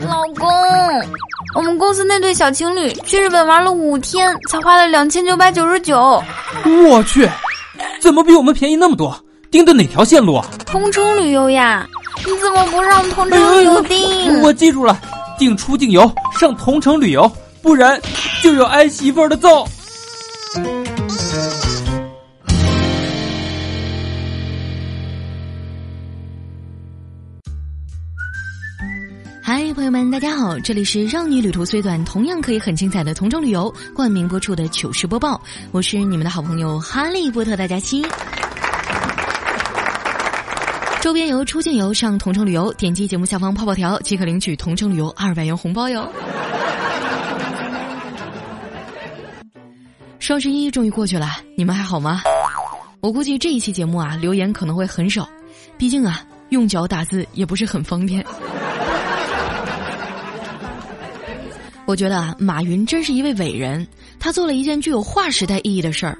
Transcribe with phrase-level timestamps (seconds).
[0.00, 0.48] 老公，
[1.54, 6.22] 我们公司那对小情侣去日本玩了五天，才花了两千九百九十九。
[6.88, 7.28] 我去，
[8.00, 9.18] 怎么比我们便宜那么多？
[9.50, 10.46] 订的哪条线路啊？
[10.66, 11.86] 同城旅游呀！
[12.18, 14.42] 你怎么不让同城旅游订？
[14.42, 15.00] 我记住了，
[15.38, 17.30] 订出境游上同城旅游，
[17.62, 18.00] 不然
[18.42, 19.66] 就有挨媳妇儿的揍。
[29.78, 38.04] 朋友们，大家好，这里是让你旅途虽短，同样可以很精彩的同程旅游冠名播出的糗事播报，我是你们的好朋友哈利波特大家期。
[41.00, 46.10] 周边游、出境游上同城旅游，点击节目下方泡泡条即可领取同城旅游二百元红包哟。
[50.18, 52.22] 双十一终于过去了，你们还好吗？
[52.98, 55.28] 我估计这一期节目啊，留言可能会很少，
[55.76, 58.26] 毕竟啊，用脚打字也不是很方便。
[61.88, 63.88] 我觉得啊，马云真是一位伟人，
[64.20, 66.18] 他做了一件具有划时代意义的事儿，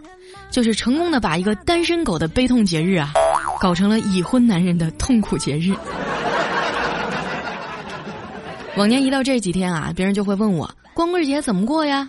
[0.51, 3.13] 就是成功的把一个单身狗的悲痛节日啊。
[3.61, 5.75] 搞成了已婚男人的痛苦节日。
[8.77, 12.09] 往年一到这几天啊，别人就会问我光棍节怎么过呀？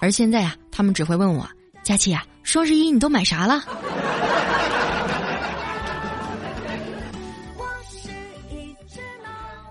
[0.00, 1.44] 而现在啊，他们只会问我
[1.82, 3.60] 佳琪啊，双十一你都买啥了？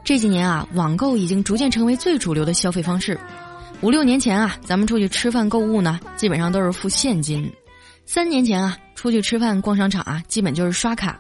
[0.04, 3.18] 这几年啊，网购已经逐渐成为最主流的消费方式。
[3.82, 7.52] 五六年前啊，咱们出去吃饭购物呢，基本上都是付现金。
[8.06, 11.14] 三年前啊，出去吃饭逛商场啊，基本就是刷卡；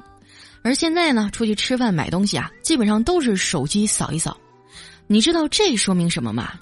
[0.63, 4.35] 而现在呢，出去吃饭买东西啊，基本上都是手机扫一扫。
[5.07, 6.53] 你知道这说明什么吗？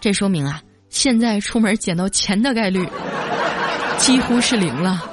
[0.00, 2.84] 这说明啊，现在出门捡到钱的概率
[3.98, 5.08] 几乎是零了。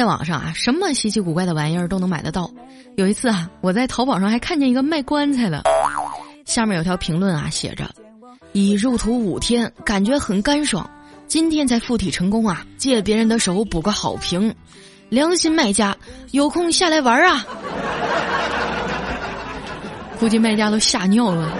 [0.00, 2.50] 在网上啊，什么稀奇古怪的玩意儿都能买得到。
[2.96, 5.62] 有一次啊，我在淘宝上还看见一个卖棺材的，
[6.46, 7.84] 下面有条评论啊，写着。
[8.52, 10.88] 已入土五天，感觉很干爽。
[11.26, 12.64] 今天才附体成功啊！
[12.78, 14.54] 借别人的手补个好评，
[15.10, 15.94] 良心卖家，
[16.30, 17.44] 有空下来玩啊！
[20.18, 21.52] 估计卖家都吓尿了。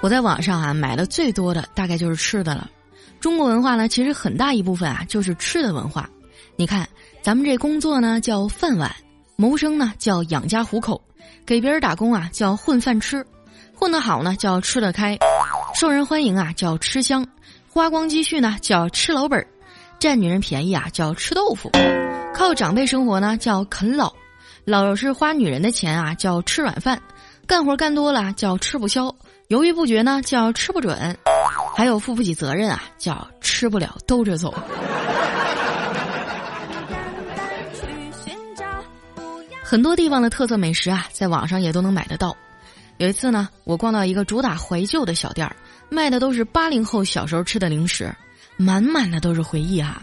[0.00, 2.70] 我在网上啊买的最多的大概就是吃的了。
[3.22, 6.10] 中国文化呢，其实很大一部分啊就是吃的文化。
[6.56, 6.86] 你看，
[7.22, 8.92] 咱们这工作呢叫饭碗，
[9.36, 11.00] 谋生呢叫养家糊口。
[11.46, 13.22] 给别人打工啊，叫混饭吃；
[13.76, 15.16] 混得好呢，叫吃得开；
[15.78, 17.24] 受人欢迎啊，叫吃香；
[17.72, 19.46] 花光积蓄呢，叫吃老本儿；
[20.00, 21.70] 占女人便宜啊，叫吃豆腐；
[22.34, 24.12] 靠长辈生活呢，叫啃老；
[24.64, 26.98] 老是花女人的钱啊，叫吃软饭；
[27.46, 29.14] 干活干多了叫吃不消；
[29.46, 30.96] 犹豫不决呢，叫吃不准；
[31.74, 34.54] 还有负不起责任啊，叫吃不了兜着走。
[39.62, 42.36] 很多地方的特色美食啊，在网上也都能买得到。
[42.98, 45.56] 有一次呢，我逛到一个主打怀旧的小店儿，
[45.88, 48.14] 卖的都是八零后小时候吃的零食，
[48.58, 50.02] 满满的都是回忆啊。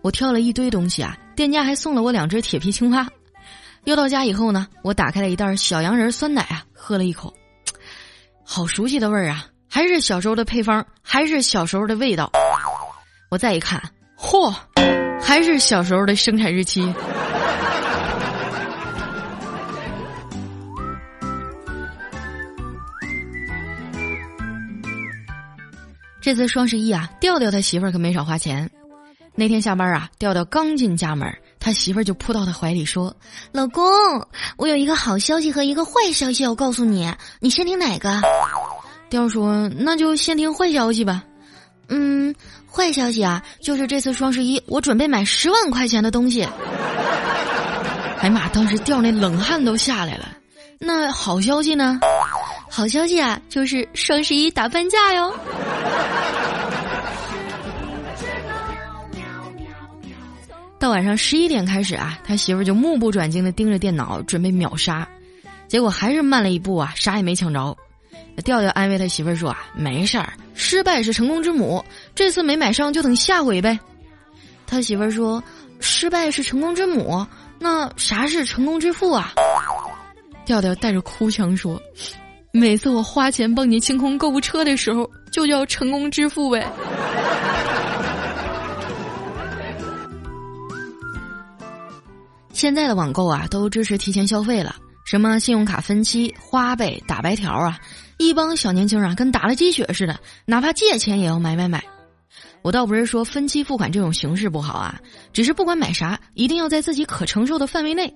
[0.00, 3.06] 我挑了一堆东西啊，店家还送了我两只铁皮青蛙。
[3.84, 7.32] 又到家以后呢，我打开了一袋小洋人酸奶啊，喝了一口，
[8.42, 12.30] 好熟悉的味儿啊，还是小时候的配方，还是小时候的味道。
[13.28, 13.82] 我再一看，
[14.16, 14.54] 嚯，
[15.20, 16.94] 还是小时候的生产日期。
[26.20, 28.70] 这次双十一啊，调调他媳妇儿可没少花钱。
[29.34, 33.12] 那天下班啊，调调刚进家门，他媳妇儿就扑到他怀里说
[33.50, 33.84] ：“老公，
[34.56, 38.08] 我有一个好消息和一个坏消息要告诉你，你先听哪个？”
[39.14, 41.24] 要说：“那就先听坏消息吧。”
[41.88, 42.34] 嗯，
[42.70, 46.42] 坏消息啊，就是这次双十一我准备买十万块钱的东西。
[48.20, 50.30] 哎妈，当时掉那冷汗都下来了。
[50.78, 52.00] 那好消息呢？
[52.70, 55.32] 好消息啊，就是双十一打半价哟。
[60.78, 65.06] 到晚上十一点开始啊，他媳妇就目不转睛的盯着电脑，准备秒杀，
[65.68, 67.76] 结果还是慢了一步啊，啥也没抢着。
[68.42, 71.84] 调调安慰他媳妇说啊，没事儿，失败是成功之母，
[72.14, 73.78] 这次没买上就等下回呗。
[74.66, 75.42] 他媳妇说，
[75.80, 77.26] 失败是成功之母，
[77.58, 79.32] 那啥是成功之父啊？
[80.44, 81.80] 调调带着哭腔说。
[82.52, 86.66] 每次我花钱帮你清空购物车的时候，就叫成功之父呗。
[92.52, 97.76] 现在的网购啊，都支持提前消费了，什么信用卡分期、花呗、打白条啊，
[98.16, 101.82] 一帮小年轻啊，跟打了鸡血似的，哪怕借钱也要买买买。
[102.62, 104.98] 我倒不是说分期付款这种形式不好啊，
[105.32, 108.14] 只是不管买啥，一定要在自己可承受的范围内，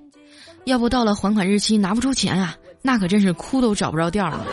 [0.65, 4.47] 要不到了还款日期拿不出钱啊，那可真是哭都找不着调了。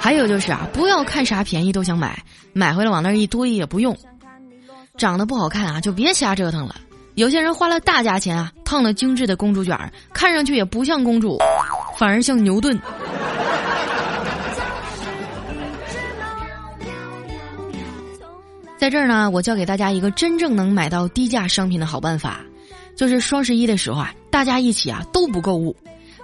[0.00, 2.22] 还有就是啊，不要看啥便宜都想买，
[2.52, 3.96] 买回来往那一堆也不用，
[4.96, 6.74] 长得不好看啊就别瞎折腾了。
[7.14, 11.38] 有些人花了大价钱啊，烫了精致的公主卷儿，看上去也不像公主，
[11.96, 12.80] 反而像牛顿。
[18.88, 22.40] 在这儿呢，我教给大家一个真正能买到低价商品的好办法，
[22.96, 25.76] 就是双十一的时候啊，大家一起啊都不购物，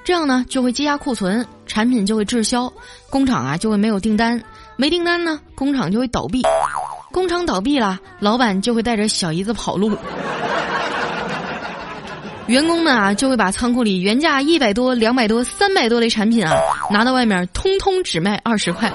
[0.03, 2.73] 这样呢就会积压库存，产品就会滞销，
[3.11, 4.43] 工厂啊就会没有订单，
[4.77, 6.41] 没订单呢，工厂就会倒闭，
[7.13, 9.95] 工厂倒闭了，老板就会带着小姨子跑路，
[12.47, 16.57] 员工们啊就会把仓库里原价一百多、两百多、三百多的产品啊
[16.91, 18.91] 拿到外面，通通只卖二十块。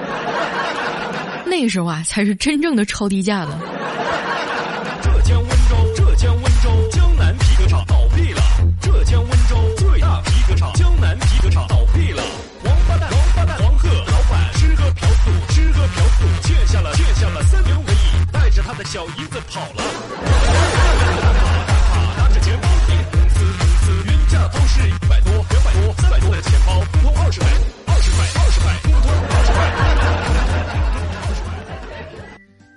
[1.50, 3.79] 那时候啊，才是真正的超低价的。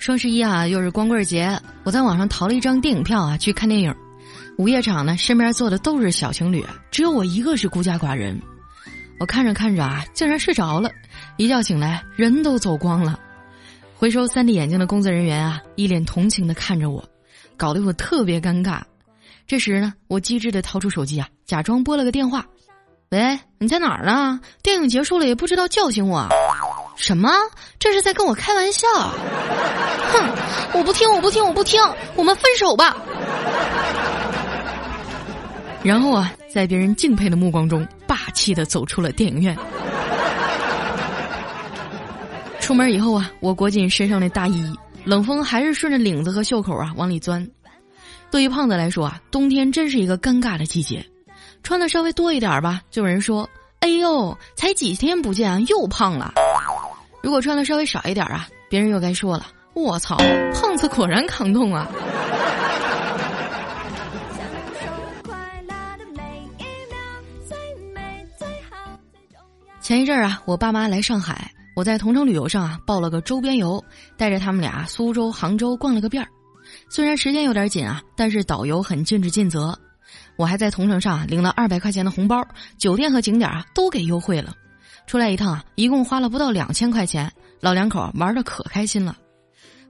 [0.02, 3.94] 双十一啊，又是光棍节，我在网上淘了一张电影票啊，去看电影。
[4.58, 8.36] 午夜场呢，身边坐的都是小情侣，只有我一个是孤家寡人。
[9.20, 10.90] 我看着看着啊，竟然睡着了，
[11.36, 13.16] 一觉醒来人都走光了。
[13.94, 17.08] 回收三 D 眼镜的工作人员啊，一脸同情的看着我，
[17.56, 18.80] 搞得我特别尴尬。
[19.46, 22.44] 这时呢，我机智的掏出手机啊，假装拨了个电话
[23.10, 24.40] ：“喂，你在哪儿呢？
[24.64, 26.26] 电影结束了也不知道叫醒我。”
[26.94, 27.30] 什么？
[27.78, 28.86] 这是在跟我开玩笑？
[30.12, 30.78] 哼！
[30.78, 31.80] 我不听，我不听，我不听！
[32.14, 32.96] 我们分手吧。
[35.82, 39.56] 然后啊，在别人敬佩的目光中，霸气的走出了电影院。
[42.60, 44.72] 出门以后啊，我裹紧身上的大衣，
[45.04, 47.44] 冷风还是顺着领子和袖口啊往里钻。
[48.30, 51.04] 对于胖子来说啊，冬天真是一个尴尬的季节，
[51.62, 53.46] 穿的稍微多一点吧，就有人说
[53.80, 56.32] ：“哎呦，才几天不见啊，又胖了。”
[57.20, 60.16] 如果穿的稍微少一点啊，别人又该说了：“我操，
[60.54, 61.88] 胖子果然抗冻啊！”
[69.80, 73.84] 前一阵儿啊，我爸妈来上海，我在同城旅游上啊报了个周边游，
[74.16, 76.28] 带着他们俩苏州、杭州逛了个遍儿。
[76.88, 79.76] 虽然时间有点紧啊，但是导游很尽职尽责。
[80.36, 82.46] 我还在同城上领了二百块钱的红包，
[82.78, 84.54] 酒店和景点啊都给优惠了。
[85.06, 87.30] 出来一趟啊，一共花了不到两千块钱，
[87.60, 89.16] 老两口玩的可开心了。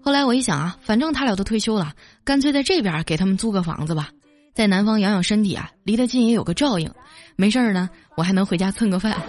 [0.05, 1.93] 后来我一想啊，反正他俩都退休了，
[2.25, 4.09] 干脆在这边给他们租个房子吧，
[4.53, 6.91] 在南方养养身体啊，离得近也有个照应。
[7.37, 9.17] 没事儿呢，我还能回家蹭个饭。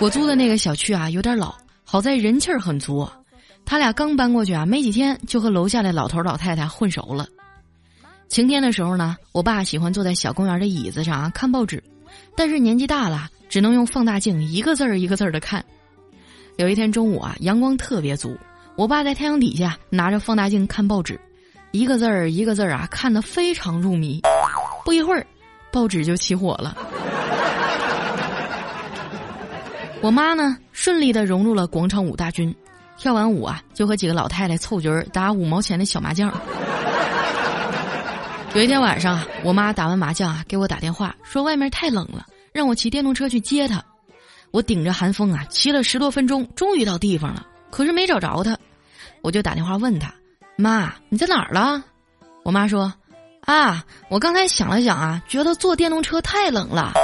[0.00, 1.54] 我租的那个小区啊，有点老，
[1.84, 3.06] 好在人气儿很足。
[3.66, 7.26] 他俩刚搬过去啊，没几天就和楼下的老头老太太混熟了。
[8.28, 11.84] 晴天的时候呢，我爸喜欢坐在小公园的椅子上啊看报纸，
[12.34, 15.62] 但是年纪大了，只能用放大镜一个字儿一个字儿的看。
[16.60, 18.36] 有一天中午啊，阳光特别足，
[18.76, 21.18] 我爸在太阳底下拿着放大镜看报纸，
[21.70, 24.20] 一个字儿一个字儿啊看得非常入迷。
[24.84, 25.26] 不一会儿，
[25.72, 26.76] 报纸就起火了。
[30.02, 32.54] 我妈呢，顺利的融入了广场舞大军，
[32.98, 36.30] 跳完舞啊，就和几个老太太凑局儿打五毛钱的小麻将。
[38.52, 43.82] 有一天晚上啊，我妈打完麻将啊，给我打电话说外面太冷了，让我骑电动车去接她。
[44.52, 48.58] 我顶着寒风啊，骑了十多分钟，终于到地方了，可是没找着她，
[49.22, 50.12] 我就打电话问她
[50.56, 51.82] ：“妈，你在哪儿了？”
[52.42, 52.92] 我妈说
[53.46, 56.94] ：“啊，我刚才想了想啊，觉得坐电动车太冷了，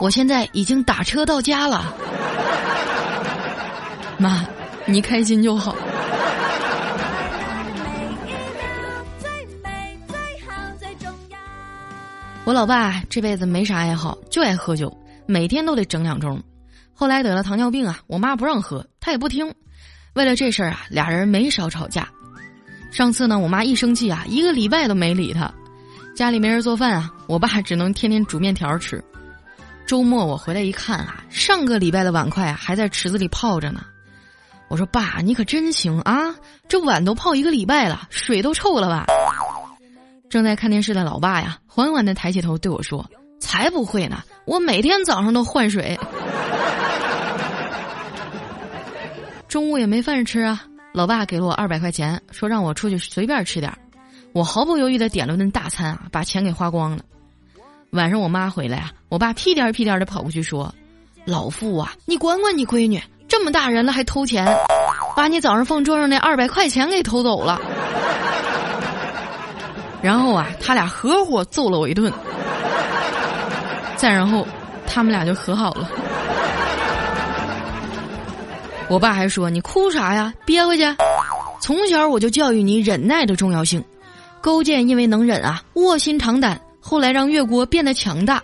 [0.00, 1.94] 我现在已经打车到家了。
[4.18, 4.44] ”妈，
[4.84, 5.76] 你开心就好。
[12.44, 14.92] 我老爸这辈子没啥爱好，就爱喝酒，
[15.26, 16.40] 每天都得整两盅。
[16.98, 19.54] 后来得了糖尿病啊，我妈不让喝，他也不听。
[20.14, 22.08] 为了这事儿啊，俩人没少吵架。
[22.90, 25.52] 上次呢，我妈一生气啊，一个礼拜都没理他。
[26.14, 29.04] 家里没人做饭啊，我爸只能天天煮面条吃。
[29.86, 33.84] 周末我回来一看啊，上个礼拜的碗筷还在池子里泡着呢。
[34.68, 36.34] 我说爸，你可真行啊，
[36.66, 39.04] 这碗都泡一个礼拜了，水都臭了吧？
[40.30, 45.96] 正在看电视的老爸呀，缓缓的抬起头对我说：“才不会呢，我每天早上都换水。”
[49.56, 53.78] 中午也没饭吃啊，老爸给了我二百块钱，说让我出去随便吃点儿。
[54.34, 57.02] 我毫不犹豫的点了顿大餐啊，把钱给花光了。
[57.92, 60.70] 晚上我妈回来啊，我爸屁颠儿屁颠儿的跑过去说
[61.24, 64.46] ：“老傅啊，你管管你闺女，这么大人了还偷钱，
[65.16, 67.58] 把你早上放桌上那二百块钱给偷走了。
[70.04, 72.12] ”然后啊，他俩合伙揍了我一顿。
[73.96, 74.46] 再然后，
[74.86, 75.90] 他们俩就和好了。
[78.88, 80.32] 我爸还说：“你哭啥呀？
[80.44, 80.84] 憋回去。”
[81.60, 83.82] 从小我就教育你忍耐的重要性。
[84.40, 88.38] 勾践因为能忍啊，卧薪尝胆，后来让越国变得强大；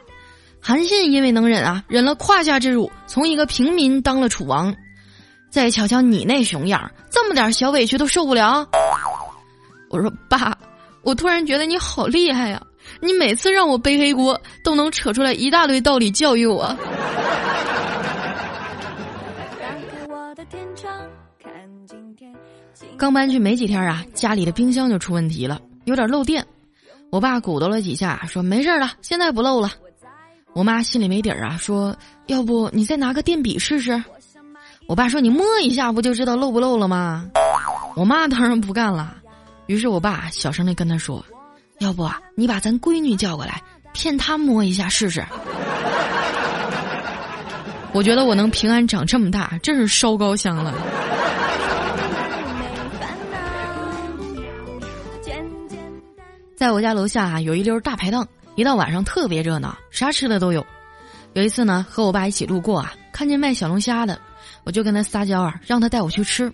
[0.61, 4.75] 韩信因为能忍啊，忍了胯下之辱，从一个平民当了楚王。
[5.49, 8.66] 再瞧瞧你那熊样，这么点小委屈都受不了。
[9.90, 10.56] 我说爸，
[11.02, 12.61] 我突然觉得你好厉害呀！
[13.00, 16.76] 你每次让我背黑锅，都能扯出来一大堆道理教育我。
[23.02, 26.47] 刚搬去没几天啊，家里的冰箱就出问题了，有点漏电。
[27.11, 29.73] 我爸鼓捣了几下，说没事了，现在不漏了。
[30.52, 34.00] 我妈心里没底儿啊，说要不你再拿个电笔试试。
[34.87, 37.28] 我爸说你摸一下不就知道漏不漏了吗？
[37.97, 39.16] 我妈当然不干了。
[39.66, 41.25] 于是我爸小声的跟他说，
[41.80, 43.61] 要不，你把咱闺女叫过来，
[43.92, 45.26] 骗她摸一下试试。
[47.92, 50.73] 我觉得我能平安长这么大，真是烧高香了。
[56.62, 60.64] 在我家楼下啊，有一溜大排档，一到晚上特别热闹，啥吃的都有。
[61.33, 64.16] 有一次呢，和我爸一起路过啊，看见卖小龙虾的，
[64.62, 66.52] 我就跟他撒娇啊，让他带我去吃。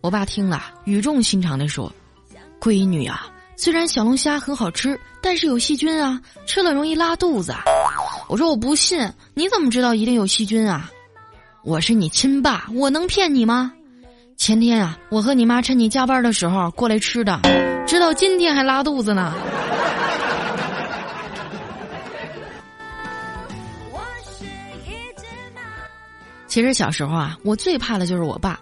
[0.00, 1.92] 我爸听了，语重心长地说
[2.60, 7.54] ：“闺女啊，虽然小龙虾很好吃，但是有细菌啊，吃了容易拉肚子。”
[8.28, 10.90] 我说：“我不信，你怎么知道一定有细菌啊？”
[11.62, 13.72] 我是你亲爸，我能骗你吗？
[14.36, 17.38] 前天啊，我和你妈趁你加班的时候过来吃的，
[17.92, 19.34] 直到今天还拉肚子呢。
[26.46, 28.58] 其实小时候啊，我最怕的就是我爸，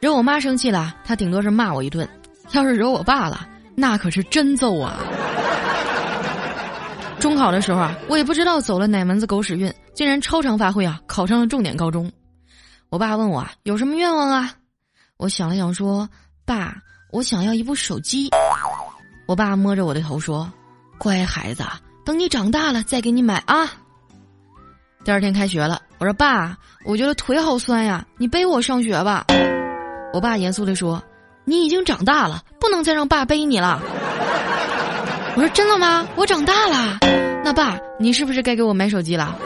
[0.00, 2.04] 惹我妈生气了，他顶多是骂我一顿；
[2.50, 4.96] 要是惹我爸了，那可是真揍啊！
[7.20, 12.10] 中考的时候啊，我也不知道走了哪门子狗屎运，竟然超常发挥啊，考上了重点高中。
[12.88, 14.52] 我爸问我啊，有什么愿望啊？
[15.18, 16.08] 我想了想说
[16.44, 16.74] ：“爸，
[17.12, 18.28] 我想要一部手机。”
[19.26, 20.50] 我爸摸着我的头说
[20.98, 21.64] ：“乖孩子，
[22.04, 23.72] 等你长大了再给你买啊。”
[25.04, 29.24] 第二天开学了，我说：“爸，我觉得腿好酸呀，你背我上学吧。”
[30.12, 31.02] 我爸严肃地说
[31.44, 33.80] ：“你已经长大了，不能再让爸背你了。”
[35.36, 36.06] 我说：“真的吗？
[36.16, 36.98] 我长大了，
[37.42, 39.36] 那爸，你是不是该给我买手机了？”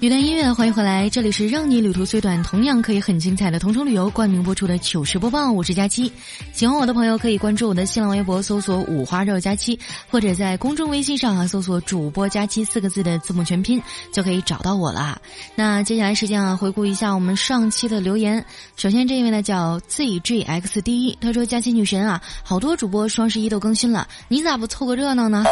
[0.00, 6.10] 一段音乐，欢迎回来，这里是让你旅途虽短，同样可以很精彩的同城旅游冠名播出的糗事播报，我是佳期。
[6.54, 9.78] 喜欢我的朋友可以关注我的新浪微博，搜索“五花肉佳期”，
[10.10, 13.78] 或者在公众微信上啊搜索“主播佳期”四个字的字母全拼，
[14.10, 15.20] 就可以找到我了。
[15.54, 18.42] 那接下来时间啊，回顾一下我们上期的留言。
[18.76, 25.44] 首先这一位呢叫 ZJXD，他说：“佳期女神啊，好多主播双十一都更新了，你咋不凑个热闹呢？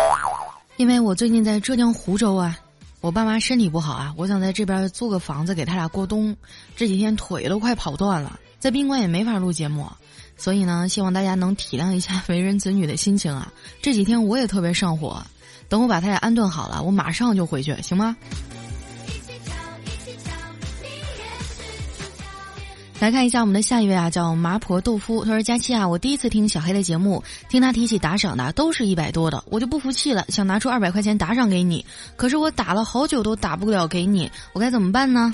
[0.79, 2.57] 因为我最近在浙江湖州啊。”
[3.01, 6.37] 我爸妈身体不好啊，我想在这边租个房子给他俩过冬。
[6.77, 9.87] 这几天腿都快跑断了，在宾馆也没法录节目，
[10.37, 13.53] 所以呢，希望大家能体谅一下 为人子女的心情啊。
[13.81, 15.23] 这几天我也特别上火，
[15.69, 18.17] 等我把他俩安顿好了，我马上就回去，行吗？
[23.01, 25.25] 来看一下我们的下一位啊，叫麻婆豆腐。
[25.25, 31.87] 他说：“佳期啊，我第一次听小黑的节目，听他提起打赏的都是一百多的，我就不服气了，想拿出二百块钱打赏给你。
[32.17, 35.31] 可是我打了好久都打不了给你，我该怎么办呢？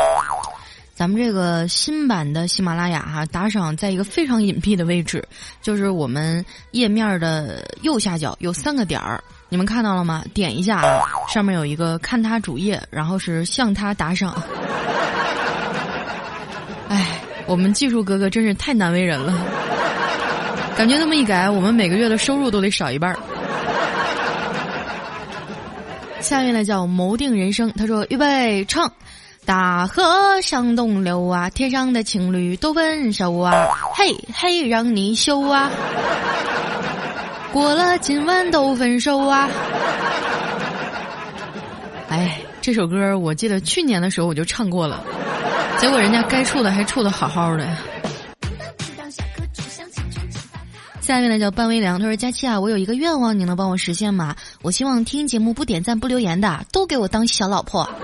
[0.95, 5.27] 咱们这个新版的喜马拉雅哈，打赏在一个非常隐蔽的位置，
[5.63, 10.23] 就是我们页面的右下角有三个点儿，你们看到了吗？
[10.35, 11.01] 点一下啊，
[11.33, 14.35] 上面有一个看他主页，然后是向他打赏。
[16.91, 19.35] 哎。”我们技术哥哥真是太难为人了，
[20.77, 23.19] 感觉这么一改，我们每个月的收入都得少一半儿。
[26.21, 28.91] 下面呢叫谋定人生，他说预备唱，
[29.45, 30.03] 大河
[30.41, 35.71] 向东流啊，天上的情侣都分手啊，嘿嘿让你秀啊，
[37.53, 39.49] 过了今晚都分手啊，
[42.09, 42.41] 哎。
[42.65, 45.05] 这首歌我记得去年的时候我就唱过了，
[45.79, 47.69] 结果人家该处的还处的好好的。
[51.01, 54.35] 下面呢叫半微凉，他说：“佳期啊，我有一个愿望，你能帮我实现吗？
[54.63, 57.87] 我希望听节目不点赞不留言的都给我当小老婆。”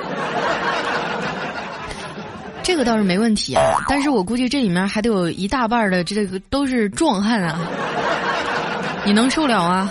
[2.63, 7.59] 这个倒是没问题啊，但是我估计这里面还得有一大半的这个都是壮汉啊，
[9.07, 9.91] 你能受了啊？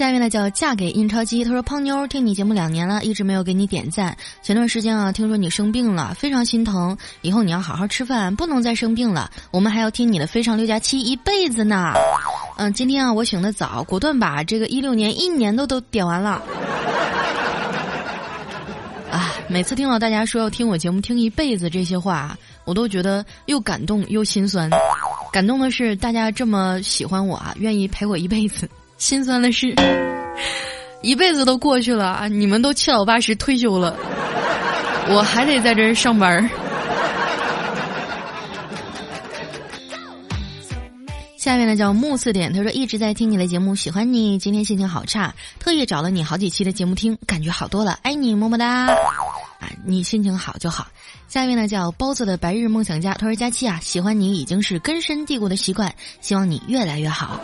[0.00, 4.16] 下面呢叫嫁给印钞机，他说胖妞听你节目两年了，一直没有给你点赞。
[4.40, 6.96] 前段时间啊，听说你生病了，非常心疼。
[7.20, 9.30] 以后你要好好吃饭，不能再生病了。
[9.50, 11.92] 我们还要听你的《非常六加七》一辈子呢。
[12.56, 16.40] 嗯，今天啊，我醒得早，果断把这个一六年一年的都点完了。
[19.10, 24.70] 啊，每次听到大家说要听我节目听一辈子这些话，我都觉得又感动又心酸。
[25.30, 28.66] 感动的是大家这么喜欢我啊，愿意陪我一辈子。
[29.00, 29.74] 心酸的是，
[31.00, 32.28] 一辈子都过去了啊！
[32.28, 33.96] 你们都七老八十退休了，
[35.08, 36.48] 我还得在这儿上班。
[41.38, 44.38] 下面呢叫木四点，他说一直在听你的节目，喜欢你。
[44.38, 48.86] 今天心情好差，特意找了你好几期的节目听，感觉好多了，爱你么么哒！
[48.86, 50.86] 啊，你心情好就好。
[51.26, 55.90] 下面呢叫包子的白日梦想家，他说佳期啊，喜欢你已经是根深蒂固的习惯，
[56.20, 57.40] 希望你越来越好。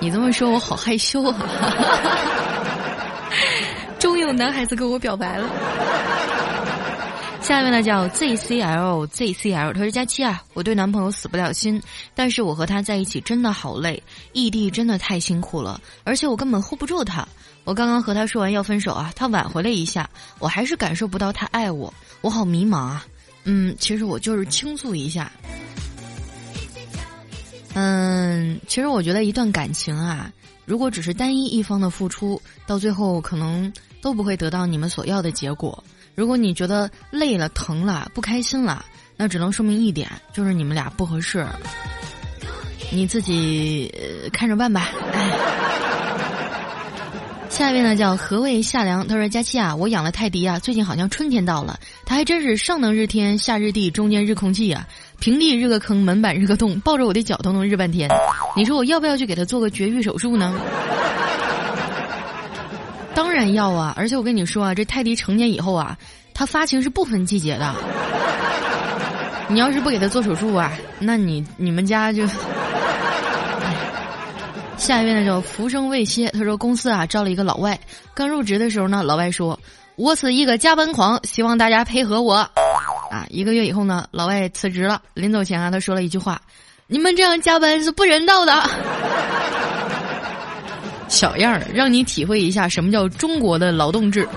[0.00, 1.34] 你这么说，我好害羞啊！
[3.98, 5.48] 终于有男孩子跟我表白了。
[7.40, 11.82] 下面呢叫 ZCL ZCL，他说佳期啊，我对男朋友死不了心，
[12.14, 14.02] 但是我和他在一起真的好累，
[14.32, 17.26] 异地真的太辛苦了，而且我根本 hold 不住他。
[17.64, 23.04] 我刚刚和他说完要分手啊，他挽回了一下，我还是感受不到他爱我，我好迷茫啊。
[23.44, 25.32] 嗯，其实我就是倾诉一下。
[27.80, 30.32] 嗯，其实我觉得一段感情啊，
[30.66, 35.84] 如果只是单一一方的付出，到最后可能都不会得到你们所要的结果。
[36.16, 38.84] 如果你觉得累了、疼了、不开心了，
[39.16, 41.46] 那只能说明一点，就是你们俩不合适。
[42.90, 43.94] 你自己
[44.32, 44.90] 看着办吧。
[45.12, 45.38] 哎
[47.48, 54.86] 下一位呢叫何谓夏凉，他说：“佳期啊，我养了泰迪啊，最近好像春天到了，它还真是上能日天，下日地，中间日空气啊。”
[55.20, 58.08] 平地日个坑，门板日个洞，抱着我的脚都能日半天。
[58.56, 60.54] 你说我要不要去给他做个绝育手术呢？
[63.14, 63.92] 当然要啊！
[63.96, 65.98] 而且我跟你说啊，这泰迪成年以后啊，
[66.32, 67.74] 它发情是不分季节的。
[69.48, 72.24] 你要是不给他做手术啊，那你你们家就
[74.78, 77.76] 下一位呢叫浮生未歇，他说公司啊招了一个老外，
[78.14, 79.58] 刚入职的时候呢，老外说
[79.96, 82.48] ：“我是一个加班狂，希望大家配合我。”
[83.10, 85.00] 啊，一个月以后呢，老外辞职了。
[85.14, 86.40] 临走前啊，他说了一句话
[86.86, 88.52] ：“你们这样加班是不人道的。
[91.08, 94.28] ”小样儿，让你体会一下什么叫中国的劳动制。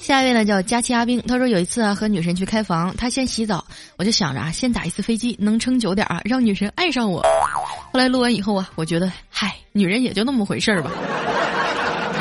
[0.00, 3.64] 下一位呢叫佳期阿兵，他说有一次啊和女神去开房，他先洗澡，
[3.96, 7.20] 我就想着啊先打一次飞机能撑久点啊，让女神爱上我。
[7.92, 10.90] 后来录完以后啊，我觉得嗨，女人也就那么回事儿吧。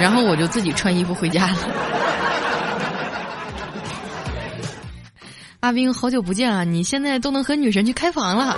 [0.01, 1.57] 然后我就自己穿衣服回家了。
[5.61, 6.63] 阿兵，好久不见啊！
[6.63, 8.57] 你现在都能和女神去开房了，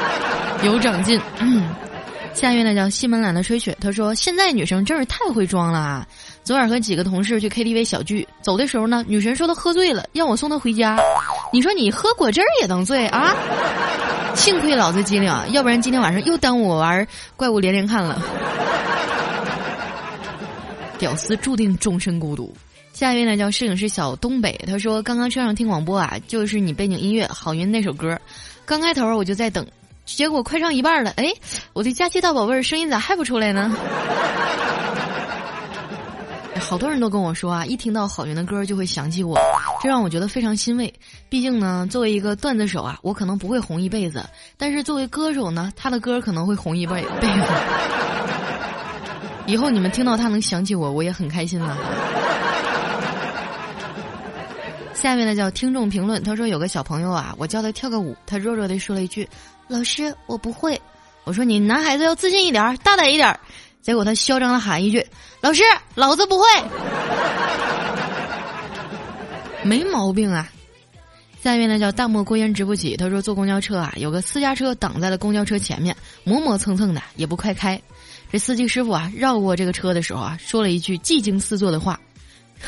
[0.64, 1.20] 有长进。
[2.32, 6.06] 下面呢叫西门懒的吹雪，他说现在女生真是太会装了啊！
[6.42, 10.96] 昨晚和几个同事去 KTV 小聚，走的时候呢，女神说她喝醉了，让我送她回家。
[11.52, 13.34] 你说你喝果汁儿也能醉啊？
[14.34, 18.22] 幸亏老子机灵，要不然今天晚上又耽误我玩怪物连连看了。
[20.98, 22.54] 屌丝注定终身孤独。
[23.00, 28.20] 下一位呢叫摄影师小东北，他说刚刚车上听广播啊，就是你背景音乐《好运》那首歌，
[28.66, 29.66] 刚开头我就在等，
[30.04, 31.32] 结果快唱一半了，哎，
[31.72, 33.74] 我的佳期大宝贝儿声音咋还不出来呢？
[36.60, 39.40] 好多人都跟我说啊，一听到好运的歌就会想起我，
[39.82, 40.92] 这让我觉得非常欣慰。
[41.30, 44.22] 毕竟呢，作为一个段子手啊，我可能不会红一辈子，
[44.58, 47.44] 但是作为歌手呢，他的歌可能会红一辈辈子。
[49.46, 51.78] 以后你们听到他能想起我，我也很开心了。
[55.00, 59.26] 下面呢叫听众评论，他说有个小朋友啊，我教他跳个舞，他弱弱的说了一句
[59.66, 60.78] ：“老师，我不会。”
[61.24, 63.40] 我说：“你男孩子要自信一点，大胆一点。”
[63.80, 65.04] 结果他嚣张的喊一句
[65.40, 65.62] ：“老师，
[65.94, 66.44] 老子不会。”
[69.64, 70.46] 没毛病啊。
[71.42, 77.80] 下面呢叫大漠孤烟直不起，他说坐公交车啊，有个私家车挡在了公交车前面，磨磨蹭蹭的也不快开。
[78.30, 81.98] 这司机师傅啊绕过这个车的时候啊，说了一句技惊四座的话。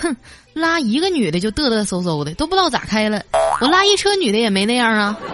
[0.00, 0.16] 哼，
[0.52, 3.22] 拉一个女的就嘚嘚嗖嗖的，都不知道咋开了。
[3.60, 5.18] 我拉一车女的也没那样啊。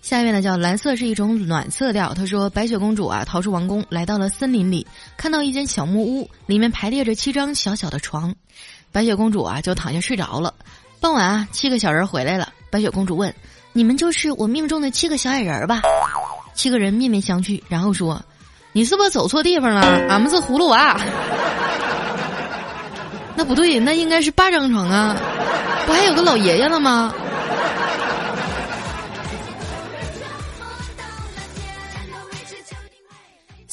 [0.00, 2.12] 下面呢叫蓝色是一种暖色调。
[2.12, 8.34] 他说，白雪公主啊逃出王宫，来到了森林里，看到一间小木屋，里面排列着七张小小的床。
[8.90, 10.52] 白雪公主啊就躺下睡着了。
[11.00, 12.52] 傍晚啊，七个小人回来了。
[12.70, 13.34] 白雪公主问
[13.72, 15.80] ：“你们就是我命中的七个小矮人吧？”
[16.54, 18.22] 七个人面面相觑，然后说
[18.72, 19.80] ：“你是不是走错地方了？
[20.08, 20.96] 俺们是葫芦娃。”
[23.34, 25.16] 那不对，那应该是八张床啊，
[25.86, 27.12] 不还有个老爷爷了吗？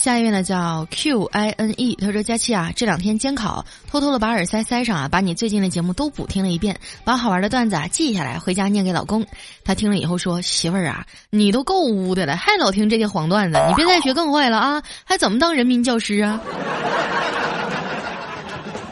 [0.10, 9.24] 下一位呢叫 Q I N E，他说佳期啊，这两天监考，偷偷的把耳塞塞上啊，把你最近的节目都补听了一遍，把好玩的段子啊记下来，回家念给老公。
[9.64, 16.42] 他听了以后说：“媳妇儿啊，你都够污的了，还老听这些黄段子，你别再学更坏了啊，还怎么当人民教师啊？”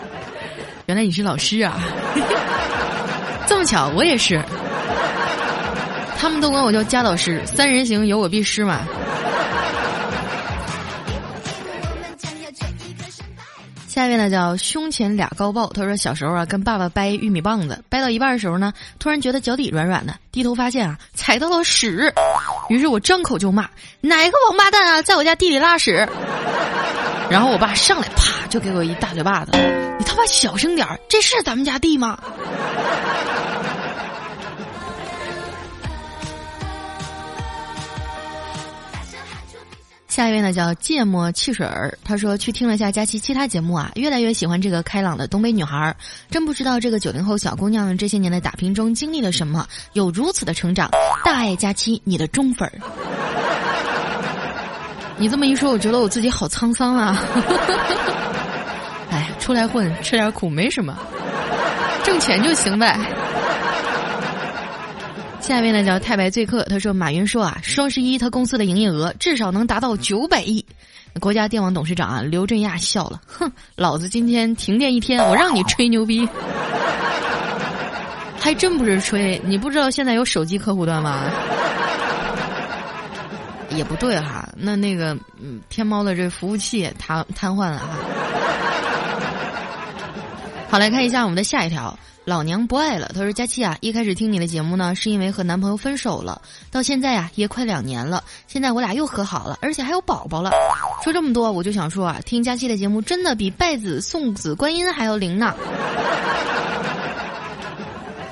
[0.86, 1.80] 原来你是老师啊，
[3.50, 4.40] 这么巧，我也是。
[6.20, 8.82] 他们都管我叫佳老师，三人行有我必失嘛。
[14.18, 22.12] 那叫胸前俩高爆，他说小时候啊跟爸爸掰玉米棒子，掰到一半的时候呢，突然觉得脚底软软的，低头发现啊踩到了屎，
[22.70, 23.70] 于是我张口就骂
[24.02, 26.08] 哪个王八蛋啊在我家地里拉屎，
[27.30, 29.52] 然后我爸上来啪就给我一大嘴巴子，
[30.00, 32.18] 你他妈小声点儿，这是咱们家地吗？
[40.18, 45.96] 下一位呢叫芥末汽水儿，他说去听了下佳期其他节目啊，越来越喜欢这个开朗的东北女孩儿，
[46.32, 50.90] 真不知道这个九零后小姑娘这些年的打拼中经历了什么，有如此的成长。
[51.24, 52.74] 大爱佳期，你的忠粉儿。
[55.18, 57.24] 你这么一说，我觉得我自己好沧桑啊。
[59.14, 60.98] 哎，出来混，吃点苦没什么，
[62.04, 63.00] 挣钱就行呗。
[65.48, 70.64] 下面呢叫太白醉客，他说马云说啊，双十一他公司的营业额至少能达到九百亿。
[71.22, 76.28] 国家电网董事长啊刘振亚笑了，哼，老子今天停电一天， 我让你吹牛逼，
[78.38, 81.32] 还真不是吹，你不知道现在有手机客户端吗？
[83.70, 87.88] 也不对哈，那那个嗯，天猫的这服务器瘫瘫痪了哈。
[90.70, 91.98] 好，来看一下我们的下一条。
[92.28, 93.10] 老娘不爱了。
[93.16, 98.22] 他说：“佳期啊，一开始听你的节目呢，是因为和男朋友分手了，到现在呀也快两年了。
[98.48, 100.52] 现在我俩又和好了，而且还有宝宝了。
[101.06, 105.56] 说这么多，我就想说啊，听佳期的节目真的比拜子、送子观音还要灵呢。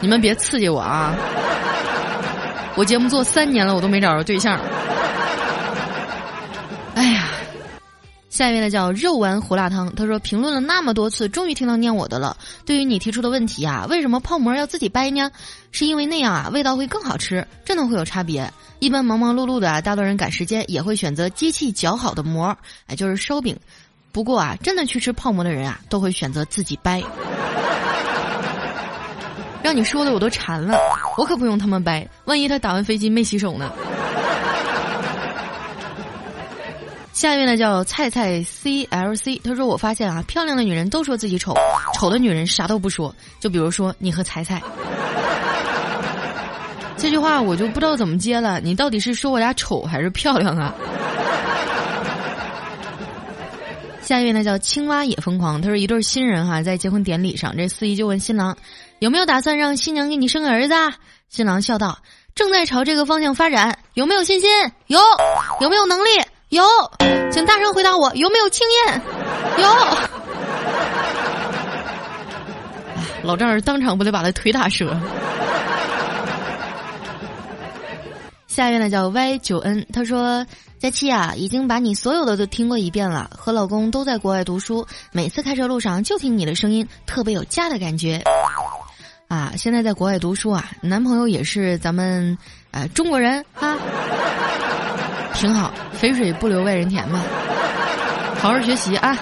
[0.02, 1.16] 你们别刺激我啊！
[2.76, 4.60] 我节目做三年了，我都没找着对象。
[6.96, 7.30] 哎呀。”
[8.36, 12.36] 下一位呢叫肉丸胡辣汤，他说评论了那么多次，终于听到念我的了。
[12.66, 15.32] 对于你提出的问题啊，为什么泡馍要自己掰呢？
[15.72, 18.52] 是因为那样啊，味道会更好吃，真的会有差别。
[18.80, 22.54] 一般忙忙碌碌的啊，大多人赶时间也会选择机器搅好的馍，
[22.88, 23.58] 哎，就是烧饼。
[24.12, 27.02] 不过啊，真的去吃泡馍的人啊，都会选择自己掰。
[29.64, 30.78] 让你说的我都馋了，
[31.18, 33.72] 我可不用他们掰，万一他打完飞机没洗手呢？
[37.16, 41.56] 下一位呢叫菜菜 C L C，他说我发现啊，漂亮的女人都说自己丑，
[41.94, 43.16] 丑的女人啥都不说。
[43.40, 44.62] 就比如说你和菜菜，
[46.98, 48.60] 这句话我就不知道怎么接了。
[48.60, 50.76] 你到底是说我俩丑还是漂亮啊？
[54.02, 58.54] 下一位呢叫青蛙也疯狂，他说一对新人哈在结婚典礼上，这司仪就问新郎
[59.00, 60.74] 有没有打算让新娘给你生个儿子？
[61.30, 61.98] 新郎笑道
[62.36, 64.50] 正在朝这个方向发展，有没有信心？
[64.88, 65.00] 有，
[65.62, 66.10] 有没有能力？
[66.50, 66.64] 有，
[67.32, 69.02] 请大声回答我，有没有经验？
[69.58, 69.68] 有。
[73.24, 74.96] 老丈人当场不得把他腿打折。
[78.48, 80.46] 下一位呢叫 Y 九 N，他说：
[80.80, 88.22] 佳期啊，已经把你所有的都听过一遍了，和老公都在国外读书，每次开车路上就听你的声音，特别有家的感觉。
[89.28, 92.38] 啊，现在在国外读书啊，男朋友也是咱们
[92.72, 93.76] 呃中国人哈。
[95.36, 97.22] 挺好，肥水不流外人田嘛，
[98.40, 99.16] 好好学习啊！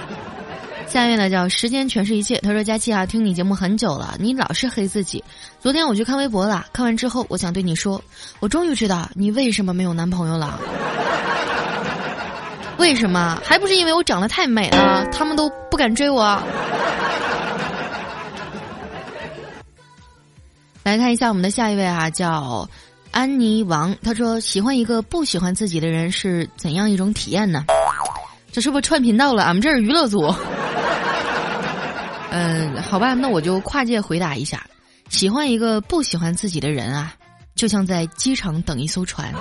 [0.86, 5.22] 下一位呢叫时间全是一切，他说佳期啊，听你节目很久了，你老是黑自己。
[5.60, 8.00] 昨天我去看微博了，看完之后我想对你说，
[8.40, 10.58] 我终于知道你为什么没有男朋友了。
[12.78, 13.38] 为什么？
[13.44, 16.40] 还不是因为我长得太美了，他们都不敢追我。
[20.84, 22.66] 来看一下我们的下一位啊，叫。
[23.14, 27.64] 安妮王他说：“喜欢一个不喜欢自己的人是怎样一种体验呢？
[28.50, 29.44] 这是不是串频道了？
[29.44, 30.34] 俺们这是娱乐组。
[32.32, 34.66] 嗯， 好吧，那我就跨界回答一下：
[35.10, 37.14] 喜欢一个不喜欢自己的人啊，
[37.54, 39.32] 就像在机场等一艘船。”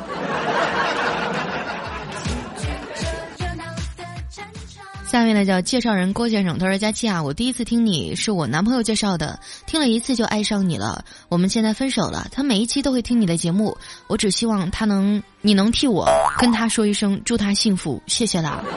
[5.14, 11.06] 下面呢叫介绍人郭先生，他说：“佳期啊，我第一次听你是我男朋友介绍的，听了一次就爱上你了。
[11.30, 18.60] 我们现在分手了，他每一期都会听你的节目，我只希望他能，你能替我跟他说一声，祝他幸福，谢谢啦。”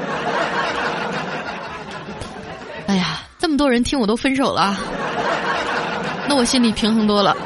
[2.87, 4.79] 哎呀，这么多人听我都分手了，
[6.29, 7.35] 那我心里平衡多了。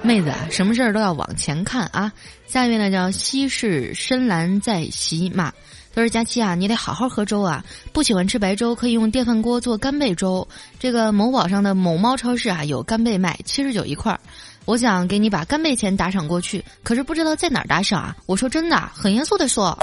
[0.00, 2.10] 妹子啊，什么事儿都要往前看啊！
[2.46, 5.52] 下一位呢叫西式深蓝在洗马。
[5.98, 7.60] 他说：“佳期啊，你得好好喝粥啊！
[7.92, 10.46] 不喜欢吃白粥，可以用电饭锅做干贝粥。
[10.78, 14.20] 这个某宝上的某猫超市啊，有干贝卖，七十九一块儿。
[14.64, 18.16] 我想给你把干贝钱打赏过去，可是不知道在哪儿打赏啊！
[18.26, 19.76] 我说真的，很严肃的说。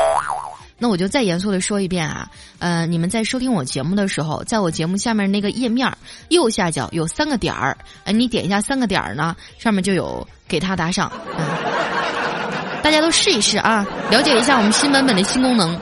[0.78, 5.92] 那我就再严肃的说一遍啊，呃，你们在收听我节目的时候，在我节目下面那个页面
[6.30, 11.12] 右下角有三个点儿，哎，你点一下三个点儿呢，上面就有给他打赏。
[12.82, 15.78] 大家都试一试啊，了解一下我们新版本的新功能。”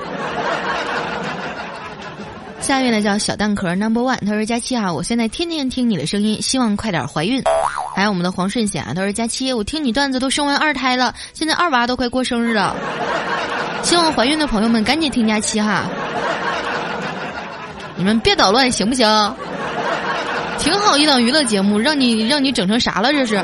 [2.63, 7.43] 下面呢叫小蛋壳 Number One，他说：“佳期啊，我现在天天听你的声音，希望快点怀孕。”
[7.93, 12.73] 还有我们的黄顺贤啊，他说：“佳期，我听你段子都生完二胎了，现在二娃都快过生日了，
[13.84, 15.84] 希望怀孕的朋友们赶紧听佳期哈。
[17.97, 19.36] 你们别捣乱行不行？
[20.58, 23.43] 挺好一档娱乐节目，让你让你整成啥了这是？”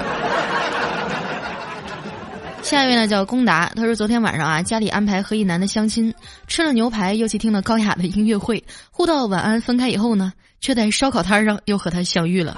[2.70, 6.14] 下一位呢叫龚达，他说昨天晚上啊，家里安排和一男的相亲，
[6.46, 12.56] 吃了牛排，又去听了高雅的音乐会，互道晚安，分开以后呢，却在烧烤摊上又和他相遇了。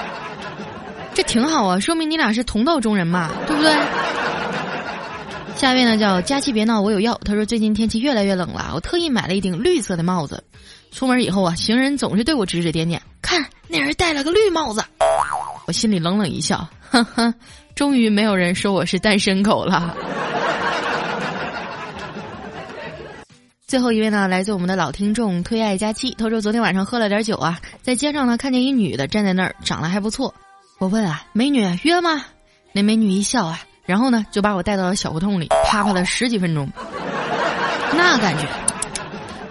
[1.14, 3.74] 这挺好啊，说明你俩是同道中人嘛，对不对？
[5.56, 7.18] 下一位呢叫佳期别闹，我有药。
[7.24, 10.44] 他说最近天气越来越冷了，我特意买了一顶绿色的帽子，
[10.92, 14.84] 出门以后啊，行人总是对我指指点点，看那人戴了个绿帽子，
[15.66, 17.32] 我心里冷冷一笑，呵呵。
[17.76, 19.94] 终于没有人说我是单身狗了。
[23.66, 30.34] 最后一位呢，来自我们的老听众推爱佳期，他说昨天晚上喝了点酒啊，在街上呢看见一女的站在那儿，长得还不错。
[30.78, 32.24] 我问啊，美女约吗？
[32.72, 36.66] 那美女一笑啊，然后呢就把我带到了小胡同里，啪啪了十几分钟。
[37.94, 38.48] 那感觉，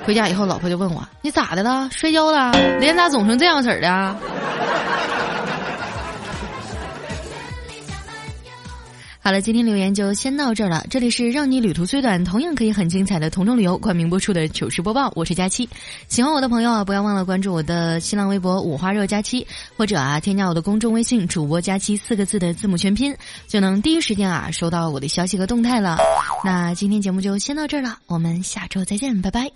[0.04, 1.88] 回家以后老婆就问我，你咋的了？
[1.92, 2.52] 摔跤了？
[2.80, 4.16] 脸咋肿成这样式儿的？
[9.26, 10.86] 好了，今天留言就先到这儿了。
[10.88, 15.68] 这里是让你旅途最短，同样可以很精彩的同城旅游冠名播出的糗事播报，我是佳期。
[16.08, 25.98] 喜欢我的朋友啊，不要忘了关注我的新浪微博五花肉佳期，或者啊添加我的公众微信主播佳期四个字的字母全拼，就能第一时间啊收到我的消息和动态了。
[26.44, 29.50] 那今天节目就先到这儿了，我们下周再见，拜拜。